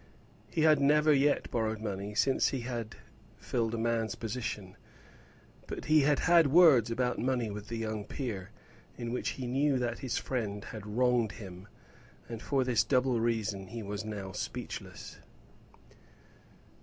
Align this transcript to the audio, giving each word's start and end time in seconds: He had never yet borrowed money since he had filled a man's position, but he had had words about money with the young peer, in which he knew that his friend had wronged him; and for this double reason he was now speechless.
He 0.49 0.61
had 0.61 0.81
never 0.81 1.13
yet 1.13 1.51
borrowed 1.51 1.79
money 1.79 2.15
since 2.15 2.47
he 2.47 2.61
had 2.61 2.95
filled 3.37 3.75
a 3.75 3.77
man's 3.77 4.15
position, 4.15 4.75
but 5.67 5.85
he 5.85 6.01
had 6.01 6.17
had 6.21 6.47
words 6.47 6.89
about 6.89 7.19
money 7.19 7.51
with 7.51 7.67
the 7.67 7.77
young 7.77 8.05
peer, 8.05 8.49
in 8.97 9.11
which 9.11 9.29
he 9.37 9.45
knew 9.45 9.77
that 9.77 9.99
his 9.99 10.17
friend 10.17 10.63
had 10.63 10.87
wronged 10.87 11.33
him; 11.33 11.67
and 12.27 12.41
for 12.41 12.63
this 12.63 12.83
double 12.83 13.19
reason 13.19 13.67
he 13.67 13.83
was 13.83 14.03
now 14.03 14.31
speechless. 14.31 15.19